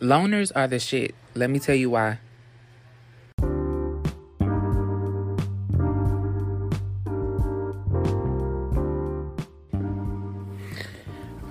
[0.00, 1.14] Loners are the shit.
[1.34, 2.18] Let me tell you why.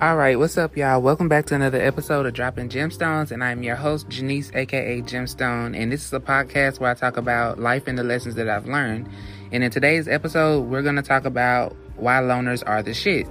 [0.00, 1.00] All right, what's up, y'all?
[1.00, 5.74] Welcome back to another episode of Dropping Gemstones, and I'm your host, Janice, aka Gemstone.
[5.74, 8.66] And this is a podcast where I talk about life and the lessons that I've
[8.66, 9.08] learned.
[9.52, 13.26] And in today's episode, we're going to talk about why loners are the shit.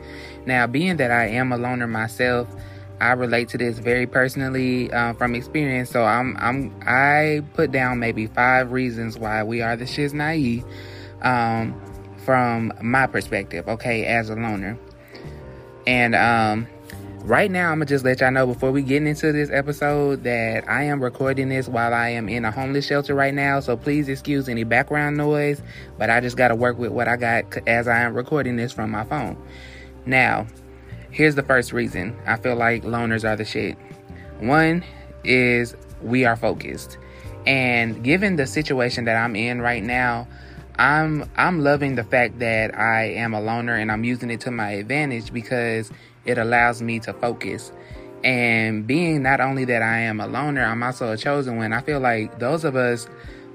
[0.47, 2.47] Now, being that I am a loner myself,
[2.99, 5.89] I relate to this very personally uh, from experience.
[5.89, 10.63] So I'm I'm I put down maybe five reasons why we are the shit's naive
[11.21, 11.79] um,
[12.25, 13.67] from my perspective.
[13.67, 14.77] Okay, as a loner.
[15.85, 16.67] And um,
[17.23, 20.69] right now, I'm gonna just let y'all know before we get into this episode that
[20.69, 23.59] I am recording this while I am in a homeless shelter right now.
[23.59, 25.61] So please excuse any background noise,
[25.97, 28.91] but I just gotta work with what I got as I am recording this from
[28.91, 29.37] my phone.
[30.05, 30.47] Now,
[31.13, 33.77] here's the first reason I feel like loners are the shit.
[34.39, 34.83] One
[35.23, 36.97] is we are focused.
[37.45, 40.27] And given the situation that I'm in right now,
[40.77, 44.51] I'm I'm loving the fact that I am a loner and I'm using it to
[44.51, 45.91] my advantage because
[46.25, 47.71] it allows me to focus.
[48.23, 51.73] And being not only that I am a loner, I'm also a chosen one.
[51.73, 53.07] I feel like those of us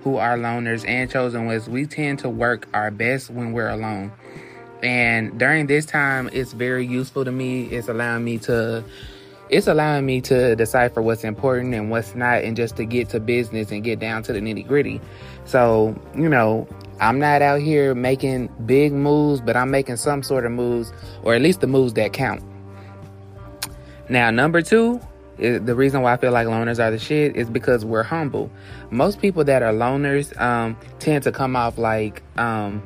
[0.04, 4.12] who are loners and chosen ones, we tend to work our best when we're alone.
[4.82, 7.64] And during this time, it's very useful to me.
[7.64, 8.84] It's allowing me to
[9.50, 13.20] it's allowing me to decipher what's important and what's not and just to get to
[13.20, 15.00] business and get down to the nitty gritty.
[15.46, 16.68] So, you know,
[17.00, 21.34] I'm not out here making big moves, but I'm making some sort of moves, or
[21.34, 22.42] at least the moves that count.
[24.10, 25.00] Now, number two,
[25.38, 28.50] the reason why I feel like loners are the shit is because we're humble.
[28.90, 32.82] Most people that are loners um, tend to come off like um,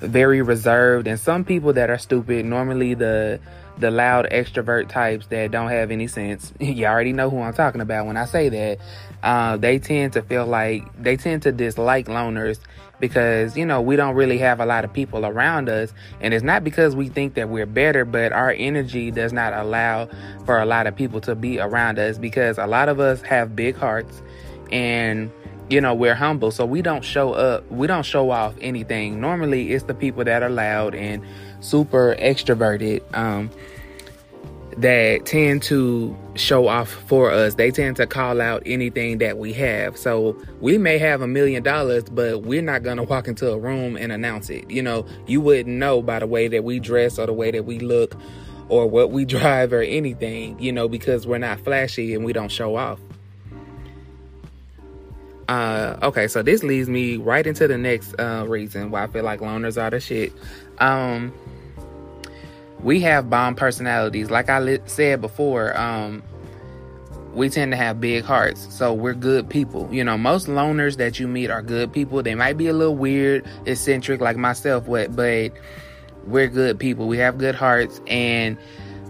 [0.00, 3.40] very reserved, and some people that are stupid, normally the
[3.78, 6.52] the loud extrovert types that don't have any sense.
[6.60, 8.78] you already know who I'm talking about when I say that.
[9.22, 12.58] Uh, they tend to feel like they tend to dislike loners
[13.00, 16.44] because you know we don't really have a lot of people around us and it's
[16.44, 20.08] not because we think that we're better but our energy does not allow
[20.44, 23.54] for a lot of people to be around us because a lot of us have
[23.54, 24.22] big hearts
[24.72, 25.30] and
[25.68, 29.72] you know we're humble so we don't show up we don't show off anything normally
[29.72, 31.22] it's the people that are loud and
[31.60, 33.50] super extroverted um
[34.76, 37.54] that tend to show off for us.
[37.54, 39.96] They tend to call out anything that we have.
[39.96, 43.96] So we may have a million dollars, but we're not to walk into a room
[43.96, 44.70] and announce it.
[44.70, 47.64] You know, you wouldn't know by the way that we dress or the way that
[47.64, 48.16] we look
[48.68, 52.52] or what we drive or anything, you know, because we're not flashy and we don't
[52.52, 53.00] show off.
[55.48, 59.24] Uh, okay, so this leads me right into the next uh, reason why I feel
[59.24, 60.32] like loners are the shit.
[60.78, 61.32] Um,
[62.80, 64.30] we have bomb personalities.
[64.30, 66.22] Like I li- said before, um,
[67.32, 68.74] we tend to have big hearts.
[68.74, 69.88] So we're good people.
[69.92, 72.22] You know, most loners that you meet are good people.
[72.22, 75.14] They might be a little weird, eccentric like myself, but
[76.24, 77.06] we're good people.
[77.06, 78.00] We have good hearts.
[78.06, 78.58] And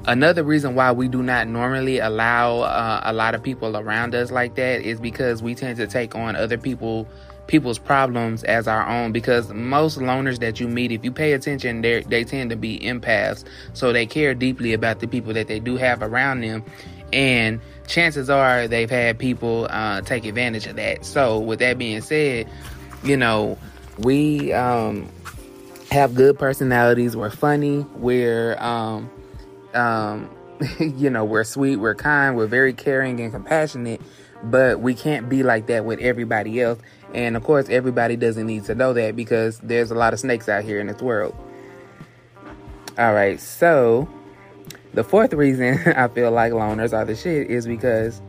[0.06, 4.30] another reason why we do not normally allow uh, a lot of people around us
[4.30, 7.06] like that is because we tend to take on other people
[7.46, 11.80] people's problems as our own because most loners that you meet, if you pay attention,
[11.80, 13.44] they they tend to be empaths.
[13.72, 16.64] So they care deeply about the people that they do have around them,
[17.12, 21.04] and chances are they've had people uh, take advantage of that.
[21.04, 22.48] So with that being said,
[23.02, 23.58] you know
[23.98, 25.08] we um,
[25.90, 27.16] have good personalities.
[27.16, 27.86] We're funny.
[27.94, 29.10] We're um,
[29.76, 30.30] um,
[30.80, 31.76] you know we're sweet.
[31.76, 32.36] We're kind.
[32.36, 34.00] We're very caring and compassionate.
[34.42, 36.78] But we can't be like that with everybody else
[37.14, 40.48] and of course, everybody doesn't need to know that because there's a lot of snakes
[40.48, 41.34] out here in this world.
[42.98, 44.08] All right, so
[44.94, 48.20] the fourth reason I feel like loners are the shit is because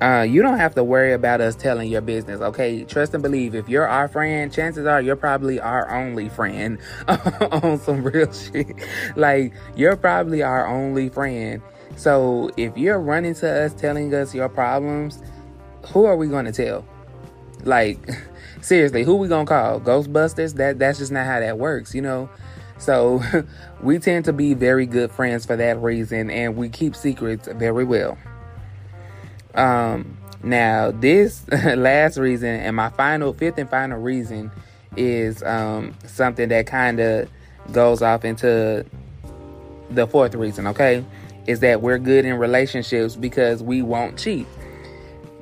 [0.00, 2.84] uh, you don't have to worry about us telling your business, okay?
[2.84, 3.54] Trust and believe.
[3.54, 8.76] If you're our friend, chances are you're probably our only friend on some real shit.
[9.16, 11.62] Like, you're probably our only friend.
[11.96, 15.22] So, if you're running to us telling us your problems,
[15.86, 16.84] who are we going to tell?
[17.64, 17.98] Like,
[18.60, 19.80] seriously, who we gonna call?
[19.80, 20.54] Ghostbusters?
[20.54, 22.28] That that's just not how that works, you know.
[22.78, 23.22] So
[23.82, 27.84] we tend to be very good friends for that reason, and we keep secrets very
[27.84, 28.18] well.
[29.56, 34.50] Um, now this last reason, and my final fifth and final reason,
[34.96, 37.28] is um something that kind of
[37.72, 38.84] goes off into
[39.90, 40.66] the fourth reason.
[40.68, 41.04] Okay,
[41.46, 44.46] is that we're good in relationships because we won't cheat.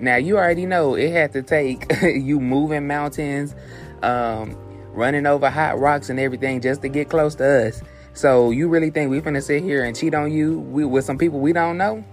[0.00, 3.54] Now you already know it had to take you moving mountains,
[4.02, 4.56] um,
[4.92, 7.82] running over hot rocks and everything just to get close to us.
[8.12, 11.40] So you really think we finna sit here and cheat on you with some people
[11.40, 12.04] we don't know?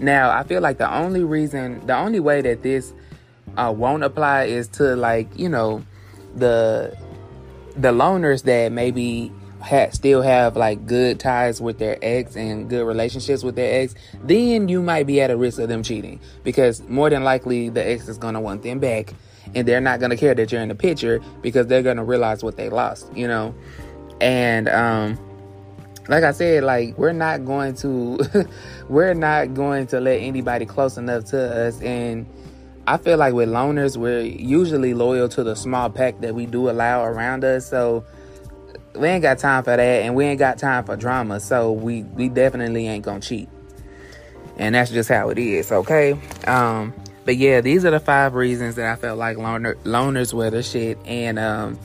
[0.00, 2.92] Now, I feel like the only reason, the only way that this
[3.56, 5.84] uh, won't apply is to like you know
[6.34, 6.96] the
[7.76, 12.86] the loners that maybe ha- still have like good ties with their ex and good
[12.86, 16.20] relationships with their ex, then you might be at a risk of them cheating.
[16.42, 19.12] Because more than likely the ex is gonna want them back,
[19.54, 22.56] and they're not gonna care that you're in the picture because they're gonna realize what
[22.56, 23.54] they lost, you know,
[24.20, 25.18] and um
[26.08, 28.18] like I said, like we're not going to
[28.88, 32.26] we're not going to let anybody close enough to us and
[32.86, 36.68] I feel like with loners we're usually loyal to the small pack that we do
[36.68, 37.68] allow around us.
[37.68, 38.04] So
[38.94, 41.40] we ain't got time for that and we ain't got time for drama.
[41.40, 43.48] So we we definitely ain't gonna cheat.
[44.56, 46.18] And that's just how it is, okay?
[46.46, 46.92] Um
[47.24, 50.62] but yeah, these are the five reasons that I felt like loner, loners were the
[50.62, 51.78] shit and um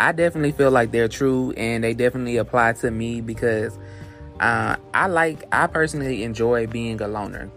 [0.00, 3.78] I definitely feel like they're true and they definitely apply to me because
[4.40, 7.50] uh, I like, I personally enjoy being a loner.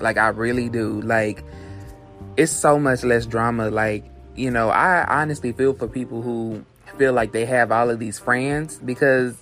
[0.00, 1.02] Like, I really do.
[1.02, 1.44] Like,
[2.38, 3.68] it's so much less drama.
[3.68, 4.02] Like,
[4.34, 6.64] you know, I honestly feel for people who
[6.96, 9.36] feel like they have all of these friends because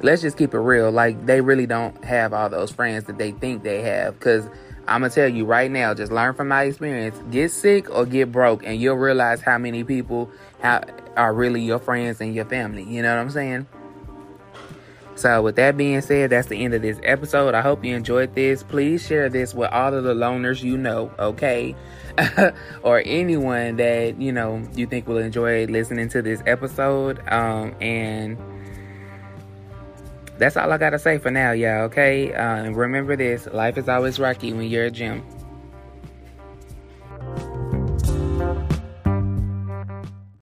[0.00, 0.90] let's just keep it real.
[0.90, 4.48] Like, they really don't have all those friends that they think they have because
[4.88, 7.20] I'm gonna tell you right now, just learn from my experience.
[7.30, 10.30] Get sick or get broke, and you'll realize how many people
[10.62, 12.84] are really your friends and your family.
[12.84, 13.66] You know what I'm saying?
[15.16, 17.54] So, with that being said, that's the end of this episode.
[17.54, 18.62] I hope you enjoyed this.
[18.62, 21.74] Please share this with all of the loners you know, okay?
[22.82, 27.26] or anyone that you know you think will enjoy listening to this episode.
[27.28, 28.36] Um, and
[30.38, 31.84] that's all I gotta say for now, y'all.
[31.84, 35.24] Okay, uh, and remember this: life is always rocky when you're a gym.